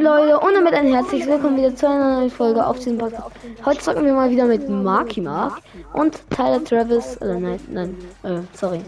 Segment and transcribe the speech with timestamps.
[0.00, 3.32] Leute, und damit ein herzliches Willkommen wieder zu einer neuen Folge auf diesem Podcast.
[3.64, 5.60] Heute zocken wir mal wieder mit Marky Mark
[5.92, 7.20] und Tyler Travis.
[7.20, 8.80] Oder nein, nein, äh, sorry.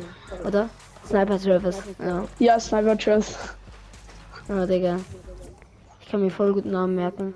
[0.46, 0.69] Oder?
[1.04, 1.83] Sniper Travis.
[1.99, 2.25] Ja.
[2.38, 3.37] Ja, Sniper Travis.
[4.49, 5.01] Oh, Digga.
[6.01, 7.35] Ich kann mir voll guten Namen merken.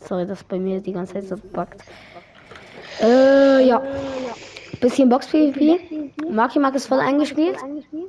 [0.00, 1.82] Sorry, dass bei mir die ganze Zeit so buggt.
[3.00, 3.82] Äh, ja.
[4.80, 5.78] Bisschen Box PvP.
[6.30, 7.56] Marky Mark ist voll eingespielt.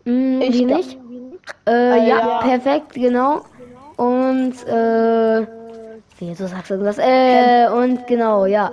[0.05, 0.97] Mm, Ich nicht?
[1.67, 2.39] Äh, ja, ja.
[2.39, 3.41] perfekt, genau.
[3.95, 5.45] Und, äh,
[6.19, 6.97] wie, du sagst irgendwas.
[6.97, 8.69] Äh, und genau, ja.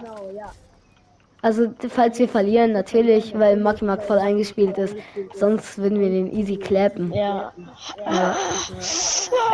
[1.42, 4.96] Also, falls wir verlieren, natürlich, weil Marky Mark voll eingespielt ist.
[5.34, 7.12] Sonst würden wir den easy clappen.
[7.12, 7.52] Ja.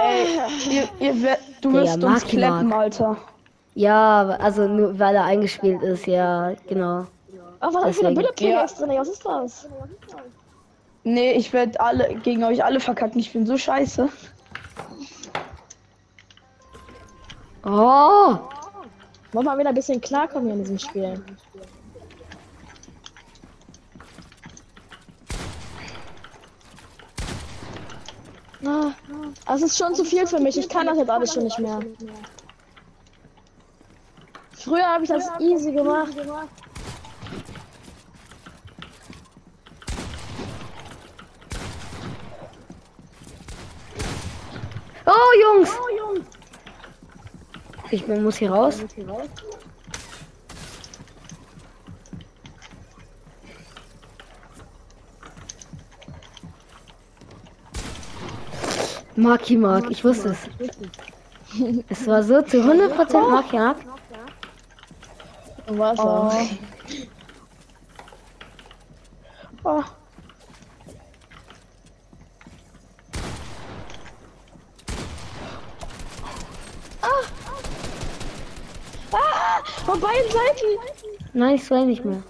[0.00, 0.26] Ey,
[0.70, 2.72] ihr, ihr du wirst uns Mark.
[2.72, 3.16] Alter.
[3.74, 7.06] Ja, also nur weil er eingespielt ist, ja, genau.
[7.62, 8.14] Oh, was ist für eine Deswegen.
[8.14, 8.66] Bullet Ja.
[8.66, 8.90] Drin?
[8.98, 9.68] Was ist das?
[11.04, 13.18] Nee, ich werde alle gegen euch alle verkacken.
[13.20, 14.08] Ich bin so scheiße.
[17.64, 17.68] Oh!
[17.68, 18.40] Wollen
[19.32, 21.22] wir mal wieder ein bisschen klarkommen hier in diesem Spiel.
[28.64, 28.92] Ah,
[29.46, 30.56] Das ist schon zu viel für mich.
[30.58, 31.80] Ich kann das jetzt alles schon nicht mehr.
[34.52, 36.12] Früher habe ich das easy gemacht.
[45.06, 45.70] Oh, Jungs!
[47.90, 48.84] Ich bin, muss hier raus.
[59.16, 60.38] Marky Mark, ich wusste es.
[61.88, 63.76] Es war so zu 100% Marky Mark.
[65.66, 66.32] Wasser.
[69.62, 69.82] Oh.
[79.84, 80.66] Von beiden Seiten.
[81.40, 82.22] Nein, ich will nicht mehr.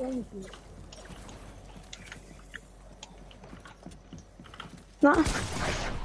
[5.00, 5.14] Na,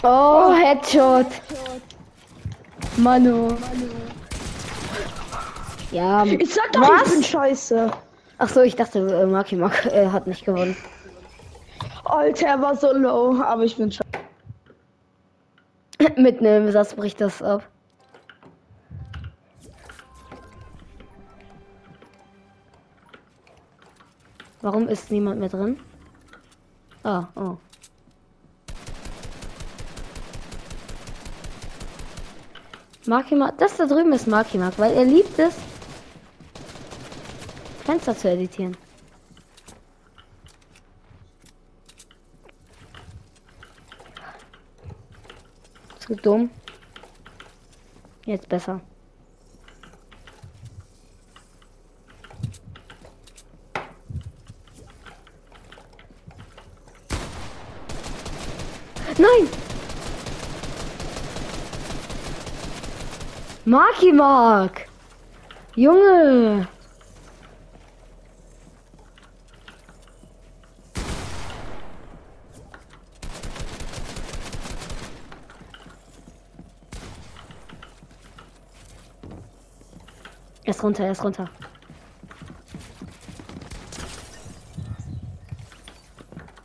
[0.02, 1.28] Oh, Headshot.
[2.98, 3.50] Manu.
[5.92, 7.06] Ja, ich sag doch, Was?
[7.10, 7.92] ich bin scheiße.
[8.40, 10.76] ach so, ich dachte, äh, Marky Mark äh, hat nicht gewonnen.
[12.06, 14.02] Alter, er war so low, aber ich bin scheiße.
[16.18, 17.68] Mit einem Satz bricht das ab.
[24.66, 25.80] Warum ist niemand mehr drin?
[27.04, 27.58] Ah, oh.
[33.06, 35.54] Marky Mark, das da drüben ist Marky Mark, weil er liebt es,
[37.84, 38.76] Fenster zu editieren.
[46.00, 46.50] Zu dumm.
[48.26, 48.82] Jetzt besser.
[59.18, 59.50] Nein!
[63.66, 64.88] Marky Mark!
[65.76, 66.68] Junge!
[80.66, 81.50] Er ist runter, er ist runter.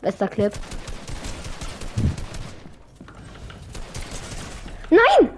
[0.00, 0.52] Bester Clip.
[4.90, 5.30] Nein!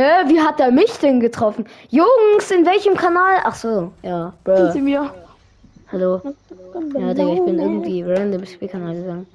[0.00, 1.66] Äh, wie hat er mich denn getroffen?
[1.90, 3.40] Jungs, in welchem Kanal?
[3.44, 4.32] Ach so, ja.
[4.44, 4.72] Bruh.
[4.78, 5.12] mir?
[5.92, 6.22] Hallo.
[6.94, 9.26] Ja, Digga, ich bin irgendwie random Spielkanal gegangen.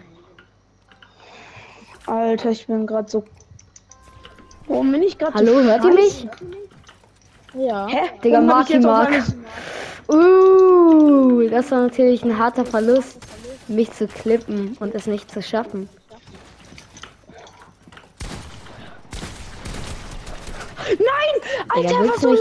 [2.07, 3.23] Alter, ich bin gerade so.
[4.67, 6.27] Warum bin ich gerade Hallo, so hört ihr mich?
[7.53, 7.87] Ja.
[7.87, 8.09] Hä?
[8.23, 9.23] Digga, auf Mark.
[10.07, 13.19] Uh, das war natürlich ein harter Verlust,
[13.68, 15.89] mich zu klippen und es nicht zu schaffen.
[20.88, 21.64] Nein!
[21.75, 22.39] Alter, Digga, willst du mich-!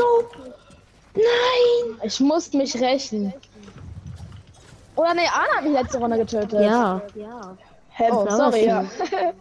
[1.15, 2.01] Nein!
[2.03, 3.33] Ich muss mich rächen.
[4.97, 6.61] Oder nee, Anna hat mich letzte Runde getötet.
[6.61, 7.01] Ja.
[7.91, 8.67] Hä, Oh, da sorry.
[8.69, 8.87] war's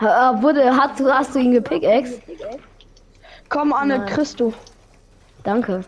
[0.00, 2.20] Ha- äh, Wurde, hast, du, hast du ihn gepickaxe?
[3.48, 4.06] Komm, Anne, Nein.
[4.08, 4.52] kriegst du.
[5.42, 5.84] Danke.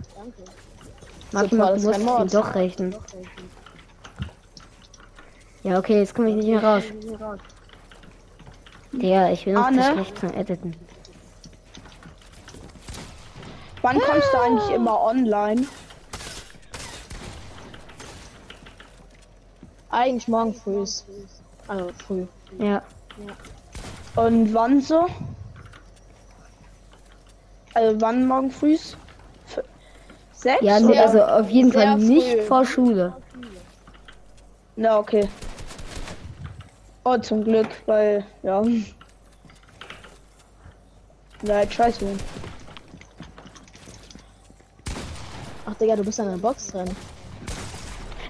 [1.32, 2.94] Du ist musst kein ihn doch rächen.
[5.62, 6.84] Ja, okay, jetzt komme ich nicht mehr raus.
[8.92, 9.76] Ja, ich will noch Anne?
[9.78, 10.74] das Recht zum Editen.
[13.88, 15.66] Wann kommst du eigentlich immer online?
[19.88, 20.82] Eigentlich morgen früh.
[20.82, 21.06] ist-
[21.68, 22.26] Also früh.
[22.58, 22.82] Ja.
[24.14, 25.06] Und wann so?
[27.72, 28.74] Also wann morgen früh?
[28.74, 28.98] F-
[30.32, 30.62] Sechs?
[30.62, 32.42] Ja, nee, also auf jeden Fall nicht früh.
[32.42, 33.16] vor Schule.
[34.76, 35.30] Na, okay.
[37.04, 38.62] Oh, zum Glück, weil, ja.
[41.42, 42.04] Ja, scheiße.
[45.66, 46.88] Ach Digga, du bist an der Box drin.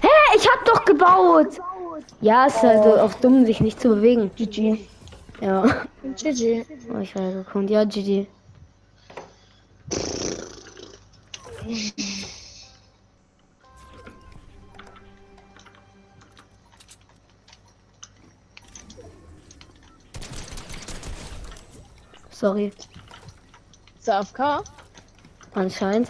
[0.01, 0.07] Hä,
[0.37, 1.59] ich hab doch gebaut!
[2.21, 4.29] Ja, ist halt so auch dumm, sich nicht zu bewegen.
[4.35, 4.77] GG.
[5.41, 5.63] Ja.
[6.15, 6.65] GG.
[6.93, 7.67] Oh, ich war gekommen.
[7.67, 8.27] Ja, GG.
[22.31, 22.71] Sorry,
[23.97, 24.63] Ist der AFK?
[25.55, 26.09] anscheinend.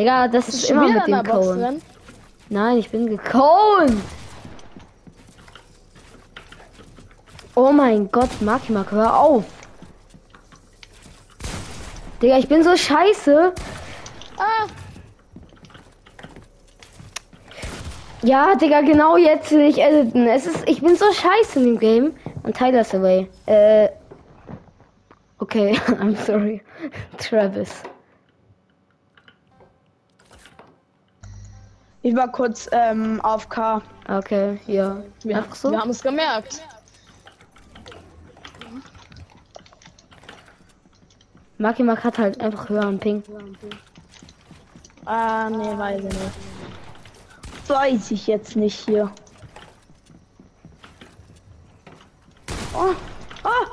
[0.00, 1.80] Digga, das ist, schon immer mit dem Cone.
[2.48, 4.02] Nein, ich bin gekonnt.
[7.54, 9.44] Oh mein Gott, Maki Mark, hör auf.
[12.22, 13.52] Digga, ich bin so scheiße.
[14.38, 14.66] Ah,
[18.22, 20.26] Ja, Digga, genau jetzt will ich editen.
[20.26, 22.12] Es ist, ich bin so scheiße in dem Game.
[22.42, 23.28] Und Tyler's away.
[23.44, 23.90] Äh.
[25.40, 26.62] Okay, I'm sorry.
[27.18, 27.82] Travis.
[32.02, 33.82] Ich war kurz ähm, auf K.
[34.08, 35.02] Okay, ja.
[35.22, 35.70] wir, Einfach so?
[35.70, 36.62] wir haben es gemerkt.
[41.58, 43.22] Maki Mark hat halt einfach höheren Ping.
[45.04, 47.68] Ah, nee, weiß ich nicht.
[47.68, 49.12] Weiß ich jetzt nicht hier.
[52.72, 52.94] Oh,
[53.42, 53.66] ah,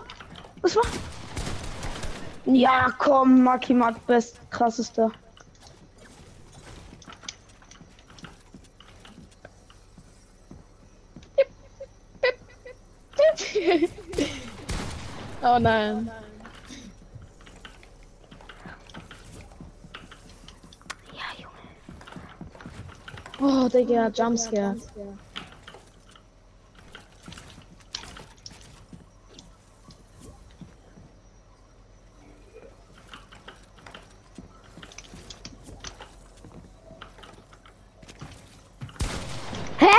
[0.61, 0.83] was war?
[2.43, 5.11] Ja, komm, Maki Mark, best, krassester.
[15.43, 16.09] oh nein.
[21.13, 21.51] Ja, Junge.
[23.39, 24.75] Oh, Digga, Jumpscare.
[39.79, 39.93] Hä?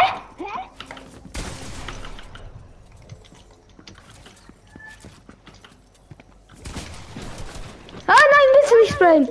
[8.06, 9.28] Ah nein, willst du nicht sprayen?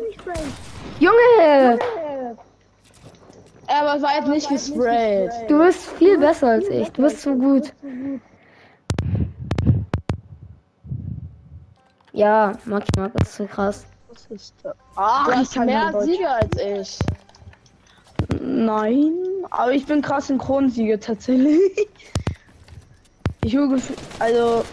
[1.00, 1.80] Junge,
[3.68, 5.32] Aber es war jetzt nicht gesprayt.
[5.48, 6.90] du bist viel besser als ich.
[6.92, 7.74] Du bist so gut.
[12.14, 13.86] Ja, Maki Mark ist so krass.
[14.96, 16.06] Ach, Du ich kann mehr kein Deutsch.
[16.06, 17.00] Siege als ich.
[18.42, 19.14] Nein,
[19.52, 21.62] aber ich bin krass Synchronsieger tatsächlich.
[23.44, 23.82] Ich hole
[24.20, 24.66] also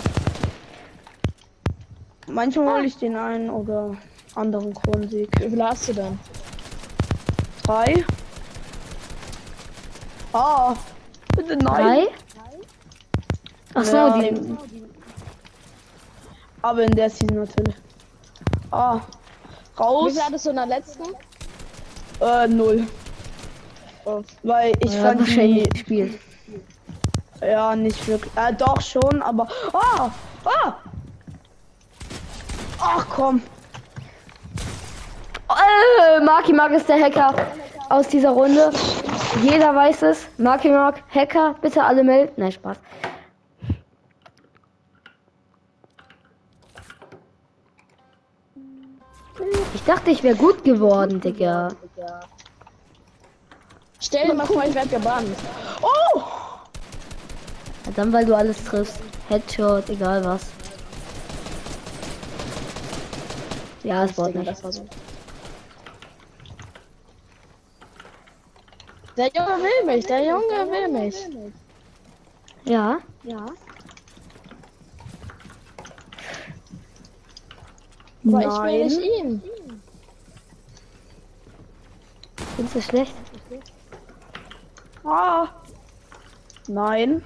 [2.26, 3.96] manchmal hole ich den einen oder
[4.34, 5.28] anderen Kronsieg.
[5.38, 6.18] Wie viel hast du denn?
[7.62, 8.04] Drei.
[10.34, 10.74] Ah,
[11.36, 11.64] bitte nein.
[11.64, 12.06] Drei?
[13.74, 14.18] Ach so, Ja.
[14.18, 14.56] die.
[16.62, 17.76] Aber in der Season natürlich.
[18.72, 18.96] Ah,
[19.76, 20.12] Wie raus.
[20.12, 21.02] viel hattest du in der letzten?
[22.20, 22.86] Äh, null.
[24.06, 24.22] Oh.
[24.42, 26.18] Weil ich Ja, fand die, gespielt.
[27.40, 28.32] ja nicht wirklich.
[28.36, 29.46] Äh, doch schon, aber.
[29.72, 30.10] Ah!
[30.44, 30.74] Ah!
[32.80, 33.40] Ach komm.
[35.48, 37.34] Äh, Maki Mark ist der Hacker
[37.88, 38.72] aus dieser Runde.
[39.42, 40.26] Jeder weiß es.
[40.38, 42.32] Maki Mark, Hacker, bitte alle melden.
[42.36, 42.78] Nein, Spaß.
[49.74, 51.68] Ich dachte, ich wäre gut geworden, Digga.
[54.00, 55.36] Stell dir mal vor, ich werde gebannt.
[55.82, 56.22] Oh!
[57.84, 59.00] Ja, dann, weil du alles triffst.
[59.28, 60.50] Headshot, egal was.
[63.82, 64.50] Ja, es Digga, nicht.
[64.50, 64.86] das war so.
[69.16, 71.14] Der Junge will mich, der Junge will mich.
[72.64, 72.98] Ja,
[78.26, 78.86] Aber ich will Nein.
[78.86, 79.42] nicht ihn.
[82.56, 83.14] findest du schlecht?
[85.04, 85.48] Ah!
[86.68, 87.22] Nein.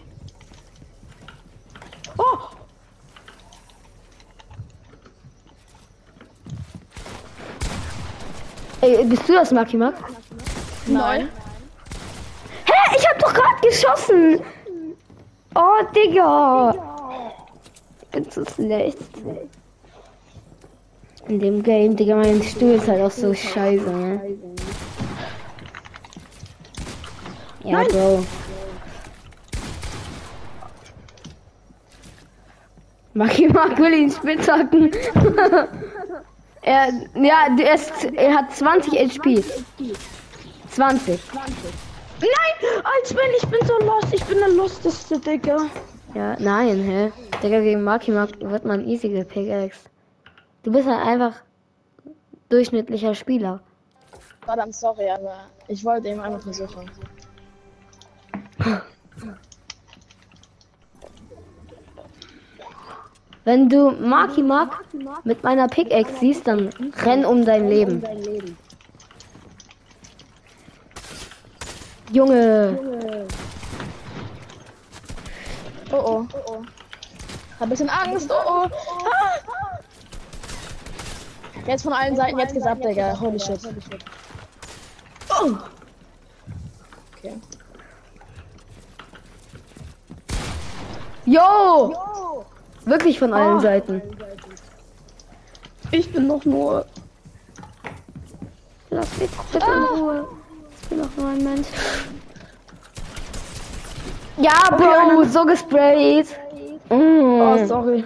[2.16, 2.38] Oh!
[8.80, 9.94] Ey, bist du das, Maki Mark?
[10.86, 11.28] Nein.
[11.28, 11.37] Hä?
[13.62, 14.40] Geschossen!
[15.54, 16.74] Oh, Digga!
[18.02, 18.98] Ich bin zu schlecht.
[21.28, 24.38] In dem Game, Digga, mein Stuhl ist halt auch so scheiße, ne?
[27.64, 27.88] Ja, Nein.
[27.88, 28.24] Bro.
[33.14, 34.92] Maki Mark will ihn spitzhacken.
[36.62, 39.42] er, ja, der ist, er hat 20 HP.
[40.70, 41.18] 20.
[42.20, 42.82] Nein!
[42.84, 44.12] Als wenn ich bin so lost.
[44.12, 45.66] Ich bin der losteste, Digga.
[46.14, 47.12] Ja, nein, hä?
[47.42, 49.88] Digga, gegen Maki Mark wird man easy gepickaxe.
[50.62, 51.34] Du bist halt einfach
[52.48, 53.60] durchschnittlicher Spieler.
[54.42, 55.36] Verdammt, sorry, aber
[55.68, 56.90] ich wollte eben einmal versuchen.
[63.44, 64.84] Wenn du Maki Mark
[65.24, 66.70] mit meiner Pickaxe siehst, dann
[67.04, 68.02] renn um dein Leben.
[72.10, 73.26] Junge,
[75.90, 76.26] Oh oh.
[76.34, 76.62] oh, oh.
[77.58, 78.30] Hab ein bisschen Angst.
[78.30, 78.66] Oh oh.
[78.66, 79.78] Ah.
[81.66, 83.18] Jetzt von allen Seiten jetzt gesagt, Digga.
[83.18, 83.60] Holy shit.
[85.28, 85.56] Oh!
[87.16, 87.34] Okay.
[91.26, 92.44] yo!
[92.84, 94.00] Wirklich von allen Seiten.
[95.90, 96.86] Ich bin doch nur.
[98.90, 100.37] Lass mich bitte in Ruhe.
[101.16, 101.68] Nur ein Mensch.
[104.36, 106.26] Ja, Bro, so gesprayt.
[106.90, 108.04] Oh, Mm, sorry.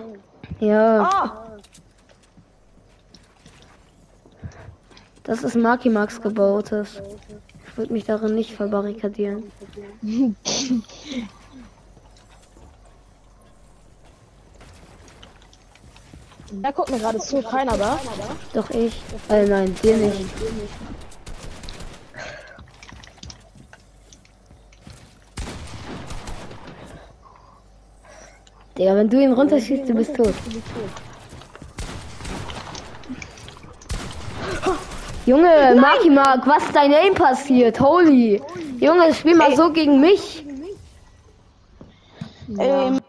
[0.60, 1.38] ja, Ah!
[5.22, 7.00] das ist Maki Max gebautes.
[7.66, 9.44] Ich würde mich darin nicht verbarrikadieren.
[16.62, 17.98] Da guckt mir gerade zu, keiner da.
[18.52, 18.94] Doch ich.
[19.30, 20.26] Äh, nein, dir nicht.
[28.76, 30.34] Digga, wenn du ihn runterschießt, du bist tot.
[35.26, 37.78] Junge, Maki Mark, was ist dein Aim passiert?
[37.78, 38.42] Holy.
[38.78, 40.44] Junge, spiel mal so gegen mich.
[42.58, 43.00] Ähm,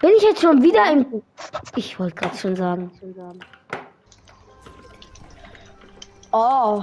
[0.00, 1.22] Bin ich jetzt schon wieder im.
[1.76, 2.90] Ich wollte gerade schon sagen.
[6.32, 6.82] oh.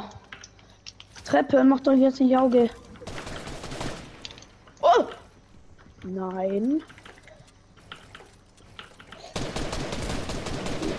[1.25, 2.69] Treppe, macht doch jetzt nicht Auge.
[4.81, 5.05] Oh!
[6.03, 6.83] Nein.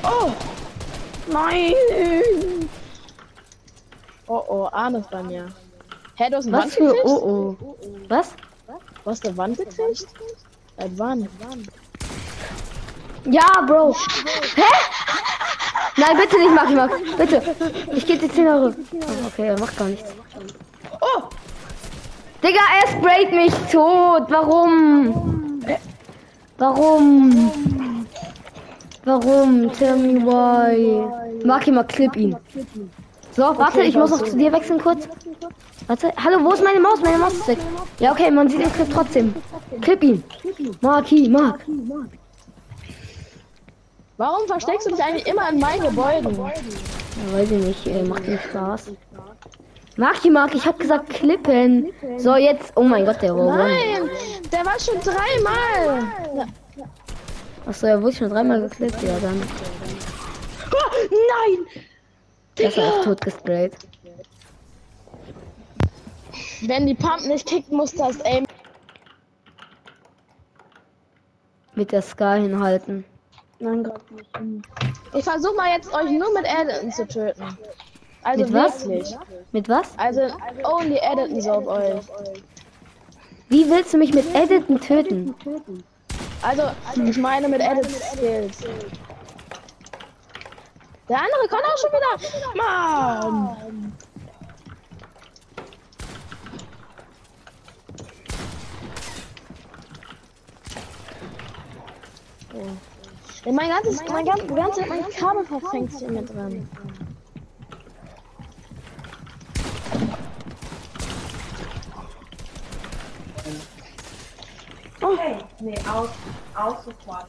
[0.04, 0.32] Oh!
[1.26, 1.74] Nein!
[4.26, 5.48] Oh oh, Arne ist bei mir.
[6.16, 6.86] Hä, du hast eine Was Wand für.
[6.86, 7.04] gekriegt?
[7.04, 7.76] Oh oh.
[8.08, 8.30] Was?
[9.04, 10.06] Du hast eine Wand gekriegt?
[10.76, 11.28] Seit wann?
[13.24, 13.94] Ja, Bro.
[14.54, 14.62] Hä?
[15.96, 16.92] Nein, bitte nicht, Maki Mark.
[17.16, 17.42] Bitte.
[17.94, 18.66] Ich gebe dir 10 Euro.
[18.66, 20.10] Oh, okay, er macht gar nichts.
[21.00, 21.22] Oh!
[22.42, 24.28] Digga, er sprayt mich tot.
[24.28, 25.62] Warum?
[26.58, 28.04] Warum?
[29.04, 29.72] Warum?
[29.72, 31.44] Tell me why.
[31.44, 32.36] Maki Mark, clip ihn.
[33.30, 35.08] So, warte, ich muss noch zu dir wechseln kurz.
[35.86, 37.00] Warte, hallo, wo ist meine Maus?
[37.00, 37.58] Meine Maus ist weg.
[38.00, 39.34] Ja, okay, man sieht den Clip trotzdem.
[39.80, 40.24] Clip ihn.
[40.80, 41.60] Maki, Mark.
[44.16, 46.36] Warum versteckst du dich eigentlich immer in meinen Gebäuden?
[46.36, 48.92] Ja, weiß ich nicht, äh, macht ihm Spaß.
[49.96, 51.92] Maki Mark, ich hab gesagt klippen.
[52.16, 53.58] So, jetzt, oh mein Gott, der war one.
[53.58, 54.10] Nein,
[54.50, 56.48] der war schon dreimal.
[57.66, 59.42] Achso, er wurde schon dreimal geklippt, ja dann.
[60.72, 61.82] Oh, nein!
[62.58, 63.76] Der ist auch tot gesprayt.
[66.62, 68.46] Wenn die Pump nicht kickt, muss das Aim.
[71.74, 73.04] Mit der Sky hinhalten.
[73.58, 74.66] Nein, gerade nicht.
[75.14, 77.58] Ich versuche mal jetzt euch nur mit Editen zu töten.
[78.24, 78.88] Also Mit was?
[78.88, 79.16] wirklich.
[79.52, 79.98] Mit was?
[79.98, 80.28] Also
[80.64, 82.06] only Editen so auf euch.
[83.48, 85.34] Wie willst du mich mit Editen töten?
[86.42, 86.62] Also,
[87.04, 88.58] ich meine mit Edit Skills.
[91.08, 92.18] Der andere kann auch schon wieder.
[92.56, 93.92] Mann!
[102.54, 103.52] Oh.
[103.52, 106.68] Mein ganzes, mein ganzes, ganze, mein Kabel verfängt sich mit dran.
[115.12, 116.08] Okay, nee, aus,
[116.54, 117.26] aus sofort.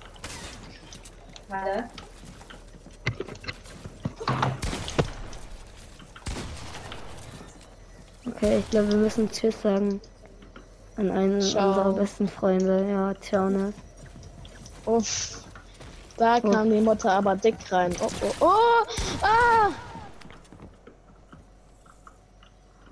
[1.49, 1.89] Warte.
[8.25, 9.99] Okay, ich glaube, wir müssen Tschüss sagen.
[10.95, 11.69] An einen Ciao.
[11.69, 12.87] unserer besten Freunde.
[12.89, 13.73] Ja, ciao, ne?
[14.85, 15.43] Uff.
[16.17, 17.93] Da kam die Mutter aber dick rein.
[17.99, 18.85] Oh, oh, oh!
[19.21, 19.69] Ah!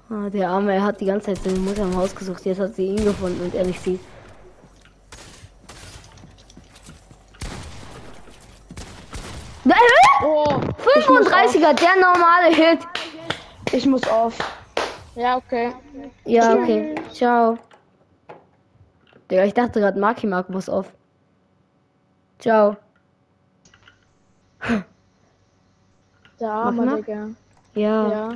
[0.09, 2.43] Ah, der Arme, er hat die ganze Zeit seine Mutter im Haus gesucht.
[2.45, 3.99] Jetzt hat sie ihn gefunden und er nicht sie.
[9.63, 9.77] Nein,
[10.23, 10.59] Oh,
[11.61, 12.79] 35er, der normale Hit.
[13.71, 14.37] Ich muss auf.
[15.15, 15.73] ja, okay.
[16.25, 16.95] Ja, okay.
[17.13, 17.57] Ciao.
[19.29, 20.91] Digga, ich dachte gerade, Marky Mark muss auf.
[22.39, 22.75] Ciao.
[26.41, 26.95] Arme mal.
[26.97, 27.29] Digga.
[27.75, 28.11] Ja.
[28.11, 28.29] Ja.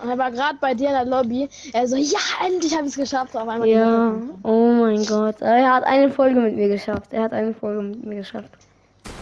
[0.00, 1.48] Und er war gerade bei dir in der Lobby.
[1.72, 3.34] Er so, ja, endlich habe ich es geschafft.
[3.34, 4.14] Auf einmal Ja.
[4.44, 5.40] Oh mein Gott.
[5.40, 7.12] Er hat eine Folge mit mir geschafft.
[7.12, 8.67] Er hat eine Folge mit mir geschafft.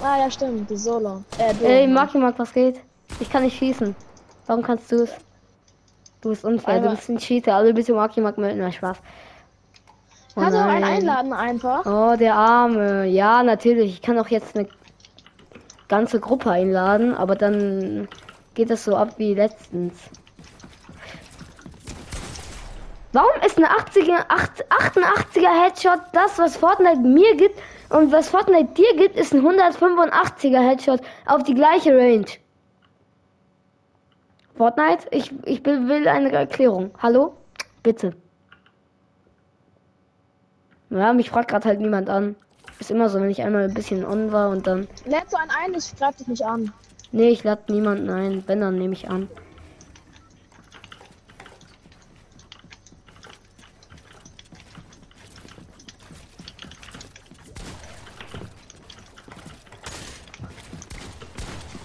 [0.02, 0.70] Ah, ja, stimmt.
[0.70, 1.24] Die Solo.
[1.38, 1.64] Äh, du.
[1.64, 2.80] Ey, Marky Mark, was geht?
[3.20, 3.94] Ich kann nicht schießen.
[4.46, 5.10] Warum kannst du es?
[6.20, 6.80] Du bist unfair.
[6.80, 7.54] Du Aber- bist ein Cheater.
[7.56, 8.60] Alle bitte Marky Mark melden.
[8.60, 8.98] Na, Spaß.
[10.36, 11.86] Oh Kannst du auch einen einladen einfach?
[11.86, 13.06] Oh, der Arme.
[13.06, 13.92] Ja, natürlich.
[13.94, 14.68] Ich kann auch jetzt eine
[15.88, 18.08] ganze Gruppe einladen, aber dann
[18.54, 19.94] geht das so ab wie letztens.
[23.12, 27.58] Warum ist eine 80er, 8, 88er Headshot das, was Fortnite mir gibt
[27.90, 32.26] und was Fortnite dir gibt, ist ein 185er Headshot auf die gleiche Range?
[34.56, 36.90] Fortnite, ich, ich will eine Erklärung.
[36.98, 37.34] Hallo?
[37.82, 38.14] Bitte.
[40.90, 42.36] Ja, mich fragt gerade halt niemand an.
[42.78, 44.86] Ist immer so, wenn ich einmal ein bisschen on war und dann.
[45.04, 45.74] Lädst du einen ein?
[45.74, 46.72] Ich greif dich nicht an.
[47.12, 48.44] Nee, ich lade niemanden ein.
[48.46, 49.28] Wenn, dann nehme ich an.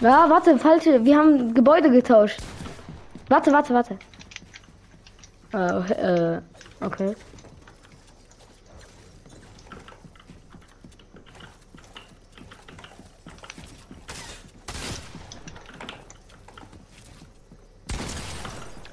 [0.01, 1.05] Ja, warte, falsche.
[1.05, 2.39] Wir haben Gebäude getauscht.
[3.29, 4.00] Warte, warte, warte.
[5.53, 6.41] Äh, äh,
[6.81, 7.15] okay.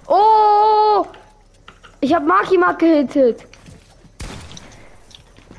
[0.06, 1.06] Oh!
[2.00, 3.46] Ich habe Maki Mark gehittet.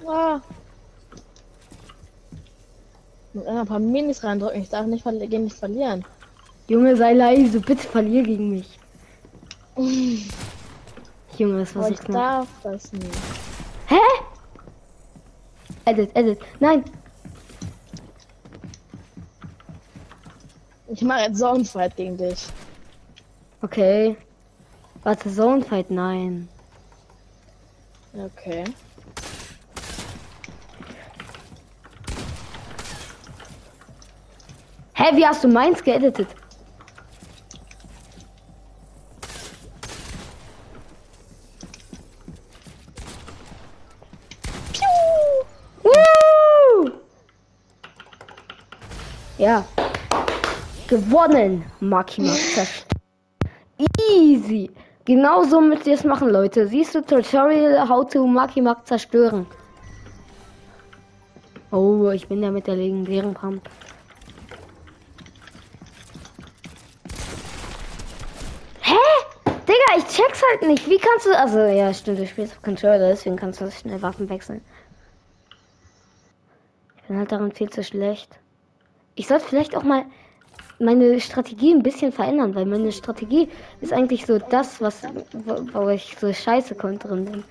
[0.08, 0.40] Ah.
[3.34, 4.62] Muss einfach ein paar Minis reindrücken.
[4.62, 6.06] Ich darf nicht gegen nicht verlieren.
[6.68, 7.60] Junge, sei leise.
[7.60, 8.80] Bitte verlier gegen mich.
[11.38, 12.14] Junge, das war so ich knapp.
[12.14, 13.18] darf das nicht.
[13.88, 13.96] Hä?
[15.86, 16.40] Edit, edit.
[16.60, 16.84] Nein.
[20.88, 22.48] Ich mache jetzt Zonefight gegen dich.
[23.62, 24.18] Okay.
[25.04, 26.50] Warte, Zone Fight, nein.
[28.14, 28.64] Okay.
[35.00, 36.28] Hä, wie hast du meins geeditet?
[49.40, 49.64] Ja.
[50.90, 52.86] Gewonnen, Maki Max.
[54.12, 54.70] Easy.
[55.06, 56.68] Genauso müsst ihr es machen, Leute.
[56.68, 59.48] Siehst du Tutorial How to Maki zerstören?
[61.72, 63.70] Oh, ich bin ja mit der legendären Pump.
[68.82, 68.96] Hä?
[69.46, 70.90] Digga, ich check's halt nicht.
[70.90, 71.38] Wie kannst du.
[71.38, 74.62] Also, ja, stimmt, du spielst auf Controller, deswegen kannst du schnell Waffen wechseln.
[76.98, 78.30] Ich bin halt darin viel zu schlecht.
[79.16, 80.06] Ich sollte vielleicht auch mal
[80.80, 83.50] meine Strategie ein bisschen verändern, weil meine Strategie
[83.82, 87.44] ist eigentlich so das, was wo, wo ich so scheiße konnte drin bin.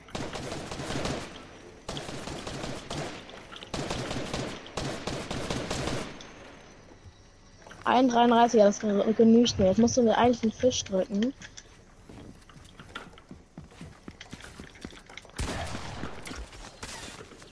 [7.85, 9.67] Ein 33er, das gen- genügt mir.
[9.67, 11.33] Jetzt musst du mir eigentlich den Fisch drücken.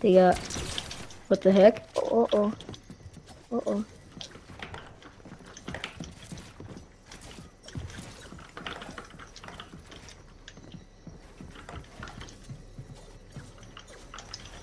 [0.07, 0.39] Digga.
[1.27, 1.83] What the heck?
[1.97, 2.53] Oh oh.
[3.51, 3.63] Oh oh.
[3.67, 3.85] oh.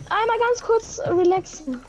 [0.10, 1.84] Einmal ganz kurz relaxen.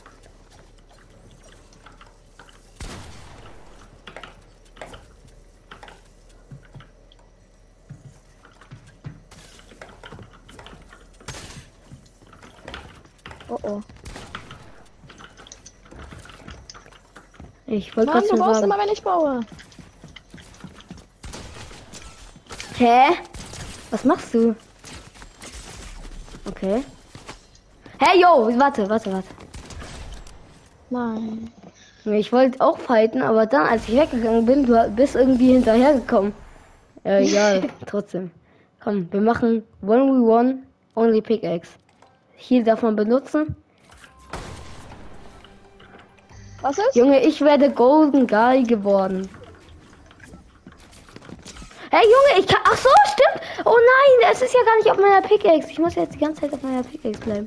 [13.47, 13.81] Oh oh.
[17.75, 18.63] Ich wollte gerade baust sagen.
[18.63, 19.41] immer, wenn ich baue.
[22.77, 23.03] Hä?
[23.91, 24.55] Was machst du?
[26.45, 26.83] Okay.
[27.99, 29.27] Hey, yo, warte, warte, warte.
[30.89, 31.51] Nein.
[32.05, 36.33] Ich wollte auch fighten, aber dann, als ich weggegangen bin, du bist irgendwie hinterhergekommen.
[37.03, 38.31] Ja, egal, trotzdem.
[38.81, 40.59] Komm, wir machen 1v1
[40.95, 41.71] Only Pickaxe.
[42.35, 43.55] Hier darf man benutzen.
[46.65, 46.95] Was ist?
[46.95, 49.29] Junge, ich werde Golden Guy geworden.
[51.91, 52.59] Hey Junge, ich kann.
[52.63, 53.39] Ach so, stimmt.
[53.65, 55.69] Oh nein, es ist ja gar nicht auf meiner Pickaxe.
[55.69, 57.45] Ich muss jetzt die ganze Zeit auf meiner Pickaxe bleiben.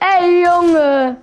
[0.00, 1.18] Ey Junge.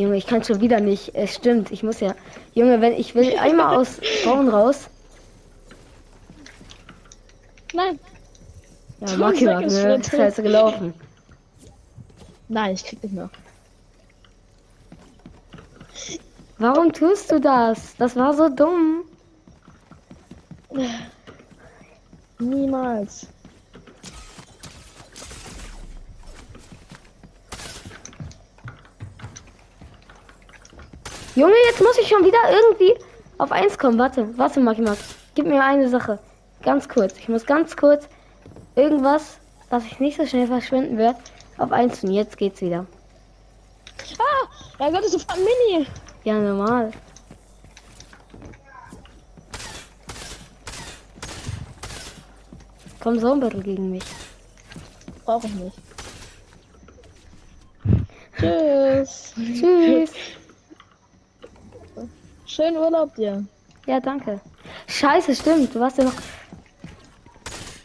[0.00, 1.14] Junge, ich kann schon wieder nicht.
[1.14, 2.14] Es stimmt, ich muss ja.
[2.54, 4.88] Junge, wenn ich will einmal aus Bauen raus.
[7.72, 7.98] Nein.
[9.00, 10.02] Ja, Maki mag, ne?
[10.02, 10.94] Scheiße gelaufen.
[12.48, 13.30] Nein, ich krieg nicht mehr.
[16.58, 17.96] Warum tust du das?
[17.96, 19.04] Das war so dumm.
[22.38, 23.26] Niemals.
[31.36, 32.94] Junge, jetzt muss ich schon wieder irgendwie
[33.38, 33.98] auf eins kommen.
[33.98, 34.98] Warte, warte, Maki Mag.
[35.34, 36.18] Gib mir eine Sache.
[36.62, 37.16] Ganz kurz.
[37.18, 38.08] Ich muss ganz kurz
[38.74, 39.38] irgendwas,
[39.68, 41.18] was ich nicht so schnell verschwinden werde,
[41.56, 42.10] auf eins tun.
[42.10, 42.84] Jetzt geht's wieder.
[44.18, 45.86] Ah, mein Gott, ist sofort ein Mini.
[46.24, 46.90] Ja, normal.
[52.98, 54.04] Komm so ein bisschen gegen mich.
[55.24, 55.76] Brauche ich nicht.
[58.36, 59.32] Tschüss.
[59.36, 60.10] Tschüss.
[62.50, 63.44] Schönen Urlaub dir.
[63.86, 64.40] Ja, danke.
[64.88, 65.72] Scheiße, stimmt.
[65.72, 66.14] Du warst ja noch.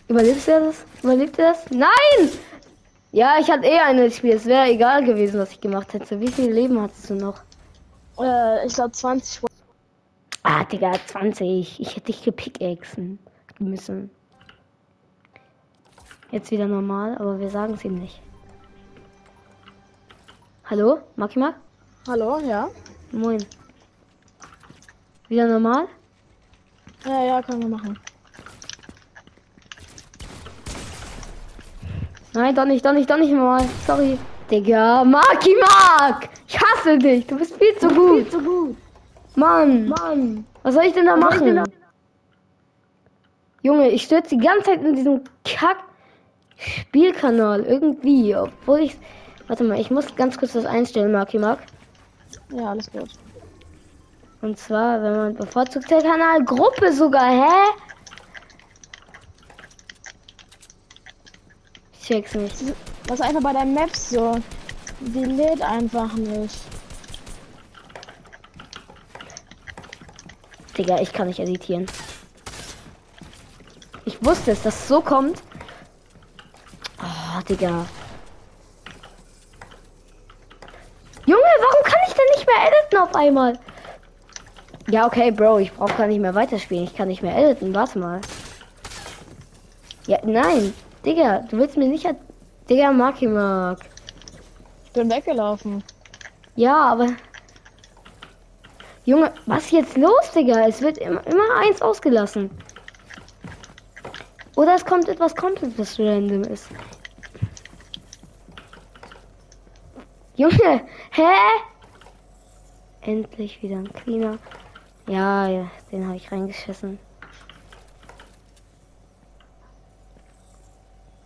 [0.08, 0.86] Überlebst du das?
[1.04, 1.69] Überlebt ihr das?
[1.69, 2.32] Nein!
[3.12, 4.32] Ja, ich hatte eh eine Spiel.
[4.32, 6.19] Es wäre egal gewesen, was ich gemacht hätte.
[6.19, 7.41] Wie viel Leben hattest du noch?
[8.19, 9.43] Äh, ich glaube 20.
[10.41, 11.80] Ah, Digga, 20.
[11.80, 13.19] Ich hätte dich gepickaxen
[13.60, 14.10] müssen.
[16.32, 18.19] Jetzt wieder normal, aber wir sagen es ihm nicht.
[20.63, 21.01] Hallo?
[21.17, 21.56] Maki Mark?
[22.08, 22.67] Hallo, ja?
[23.12, 23.45] Moin.
[25.27, 25.88] Wieder normal?
[27.05, 27.99] Ja, ja, können wir machen.
[32.33, 33.67] Nein, doch nicht, doch nicht, doch nicht normal.
[33.88, 34.17] Sorry.
[34.51, 36.29] Digga, Maki Mark!
[36.47, 37.25] Ich hasse dich.
[37.25, 38.23] Du bist viel zu gut.
[38.23, 38.77] Viel zu gut.
[39.35, 39.88] Mann.
[39.88, 40.45] Mann.
[40.63, 41.63] Was soll ich denn da machen?
[43.61, 45.77] Junge, ich stürze die ganze Zeit in diesen Kack
[46.57, 48.97] Spielkanal irgendwie, obwohl ich
[49.47, 51.59] Warte mal, ich muss ganz kurz was einstellen, Maki Mark.
[52.51, 53.09] Ja, alles gut.
[54.45, 57.71] Und zwar, wenn man bevorzugt der Kanal Gruppe sogar, hä?
[61.93, 62.55] Ich check's nicht.
[63.08, 64.39] Was einfach bei der Maps so?
[64.99, 66.60] Die lädt einfach nicht.
[70.77, 71.88] Digga, ich kann nicht editieren.
[74.05, 75.41] Ich wusste es, dass es so kommt.
[76.99, 77.88] Oh, Digga.
[81.25, 83.60] Junge, warum kann ich denn nicht mehr editen auf einmal?
[84.87, 86.83] Ja, okay, Bro, ich brauche gar nicht mehr weiterspielen.
[86.83, 87.73] Ich kann nicht mehr editen.
[87.73, 88.21] Warte mal.
[90.05, 90.73] Ja, nein.
[91.03, 92.07] Digga, du willst mir nicht...
[92.69, 93.79] Digga, Maki Mark.
[94.85, 95.83] Ich bin weggelaufen.
[96.55, 97.07] Ja, aber...
[99.05, 100.67] Junge, was ist jetzt los, Digga?
[100.67, 102.51] Es wird immer, immer eins ausgelassen.
[104.55, 106.67] Oder es kommt etwas komplett, was random ist.
[110.35, 111.33] Junge, hä?
[113.01, 114.37] Endlich wieder ein Cleaner.
[115.07, 116.97] Ja, ja, den habe ich reingeschissen.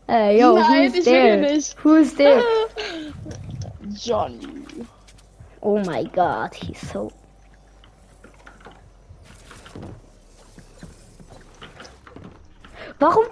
[0.07, 1.37] Ey, yo, Nein, who's there?
[1.37, 1.75] nicht.
[1.83, 2.41] Who's there?
[3.93, 4.65] Johnny.
[5.61, 7.11] Oh my god, he's so.
[12.99, 13.27] Warum?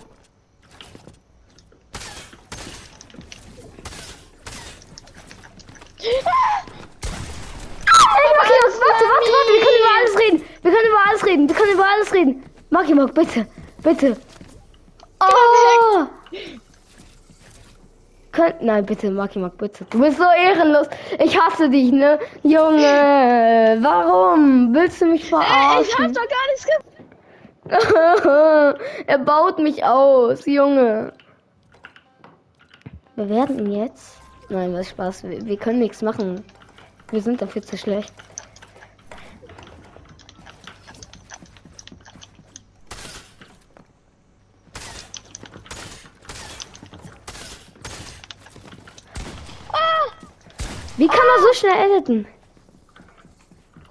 [8.17, 10.43] Ey, Makimak, warte, warte, warte, wir können über alles reden.
[10.62, 11.49] Wir können über alles reden.
[11.49, 12.43] Wir können über alles reden.
[12.69, 13.47] Makimak, bitte,
[13.84, 14.17] bitte.
[15.19, 16.06] Oh!
[18.32, 19.86] Könnt, nein, bitte, Makimak, bitte.
[19.89, 20.88] Du bist so ehrenlos.
[21.19, 22.19] Ich hasse dich, ne?
[22.43, 24.73] Junge, warum?
[24.73, 26.13] Willst du mich Ey, ich hab verarschen?
[26.13, 26.84] doch gar nichts gemacht.
[29.08, 31.13] er baut mich aus, Junge.
[33.15, 34.17] Wir werden ihn jetzt.
[34.49, 35.23] Nein, was Spaß.
[35.23, 36.45] Wir, wir können nichts machen.
[37.10, 38.13] Wir sind dafür zu schlecht.
[51.47, 52.27] So schnell editen?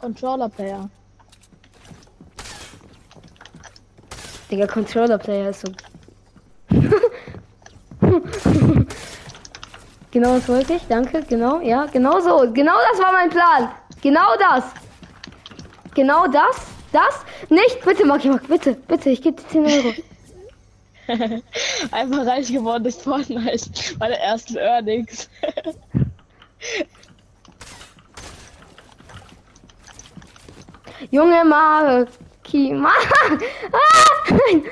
[0.00, 0.88] Controller Player.
[4.50, 5.72] Digga, Controller Player ist so.
[10.10, 12.52] genau das wollte ich, danke, genau, ja, genau so.
[12.52, 13.70] Genau das war mein Plan.
[14.02, 14.64] Genau das.
[15.94, 16.56] Genau das.
[16.92, 17.24] Das.
[17.50, 19.92] Nicht, bitte, Maki, Maki, bitte, bitte, ich gebe dir 10 Euro.
[21.90, 23.70] Einfach reich geworden durch Fortnite.
[23.98, 25.28] Meine ersten Earnings.
[31.10, 32.06] Junge, Mare.
[32.42, 32.92] Kima.
[33.72, 34.62] Ah, nein.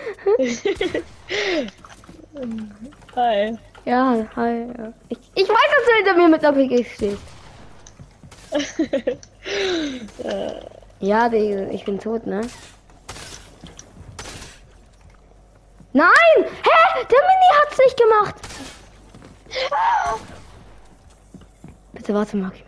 [3.14, 3.58] Hi.
[3.84, 4.66] Ja, hi.
[4.76, 4.92] ja.
[5.08, 7.22] Ich, ich weiß, dass du hinter mir mit der PG stehst.
[11.00, 12.40] Ja, ich bin tot, ne?
[15.92, 16.38] Nein!
[16.38, 17.04] Hä?
[17.10, 18.34] Der Mini hat's nicht gemacht!
[21.92, 22.62] Bitte warte, Maki.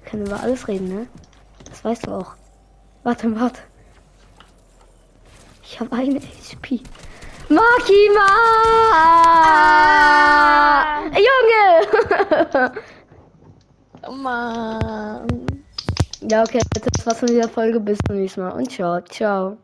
[0.00, 1.06] Wir können über alles reden, ne?
[1.68, 2.37] Das weißt du auch.
[3.08, 3.62] Warte, warte.
[5.62, 6.82] Ich habe eine HP.
[7.48, 8.28] Makima!
[11.16, 12.72] Junge!
[14.06, 15.26] Oh Mann.
[16.30, 17.80] ja, okay, das war's von dieser Folge.
[17.80, 19.56] Bis zum nächsten Mal und ciao, ciao.